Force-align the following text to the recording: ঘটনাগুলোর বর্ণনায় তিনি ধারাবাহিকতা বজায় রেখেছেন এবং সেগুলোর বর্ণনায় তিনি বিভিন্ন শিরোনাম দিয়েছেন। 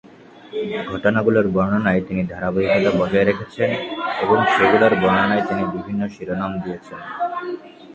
ঘটনাগুলোর 0.91 1.47
বর্ণনায় 1.55 2.01
তিনি 2.07 2.21
ধারাবাহিকতা 2.31 2.91
বজায় 2.99 3.27
রেখেছেন 3.29 3.69
এবং 4.23 4.37
সেগুলোর 4.53 4.93
বর্ণনায় 5.01 5.43
তিনি 5.49 5.63
বিভিন্ন 5.75 6.01
শিরোনাম 6.15 6.51
দিয়েছেন। 6.63 6.99